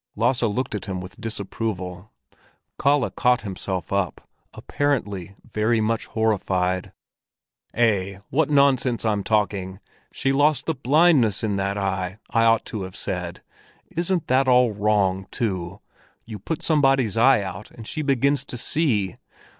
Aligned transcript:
Lasse 0.15 0.41
looked 0.41 0.73
at 0.73 0.85
him 0.85 0.99
with 0.99 1.21
disapproval. 1.21 2.11
Kalle 2.81 3.11
caught 3.11 3.41
himself 3.41 3.93
up, 3.93 4.27
apparently 4.51 5.35
very 5.43 5.79
much 5.79 6.07
horrified. 6.07 6.91
"Eh, 7.75 8.17
what 8.31 8.49
nonsense 8.49 9.05
I'm 9.05 9.23
talking! 9.23 9.79
She 10.11 10.31
lost 10.31 10.65
the 10.65 10.73
blindness 10.73 11.43
of 11.43 11.55
that 11.57 11.77
eye, 11.77 12.17
I 12.31 12.45
ought 12.45 12.65
to 12.65 12.81
have 12.81 12.95
said. 12.95 13.43
Isn't 13.95 14.25
that 14.25 14.47
all 14.47 14.71
wrong, 14.71 15.27
too? 15.29 15.81
You 16.25 16.39
put 16.39 16.63
somebody's 16.63 17.15
eye 17.15 17.43
out, 17.43 17.69
and 17.69 17.87
she 17.87 18.01
begins 18.01 18.43
to 18.45 18.57
see! 18.57 19.17